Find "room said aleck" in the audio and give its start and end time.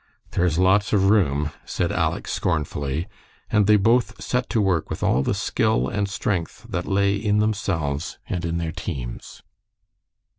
1.11-2.27